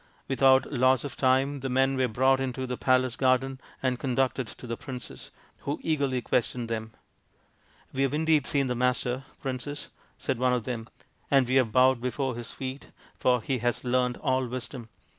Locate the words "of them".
10.53-10.89